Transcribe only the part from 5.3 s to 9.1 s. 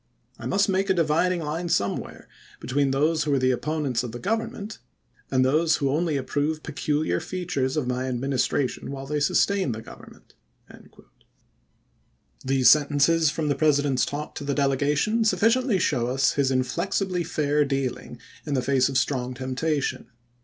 those who only approve peculiar features of my Administration while